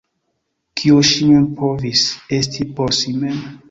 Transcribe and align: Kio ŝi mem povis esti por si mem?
Kio 0.81 1.03
ŝi 1.11 1.29
mem 1.33 1.45
povis 1.61 2.05
esti 2.43 2.71
por 2.81 3.01
si 3.05 3.19
mem? 3.25 3.51